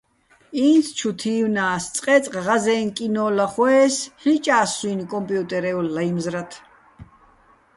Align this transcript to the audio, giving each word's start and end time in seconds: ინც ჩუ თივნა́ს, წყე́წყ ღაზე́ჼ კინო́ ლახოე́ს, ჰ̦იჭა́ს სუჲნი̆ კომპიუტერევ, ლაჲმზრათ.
ინც 0.67 0.85
ჩუ 0.97 1.09
თივნა́ს, 1.21 1.83
წყე́წყ 1.95 2.33
ღაზე́ჼ 2.45 2.79
კინო́ 2.95 3.29
ლახოე́ს, 3.37 3.95
ჰ̦იჭა́ს 4.23 4.69
სუჲნი̆ 4.77 5.09
კომპიუტერევ, 5.13 5.77
ლაჲმზრათ. 5.95 6.51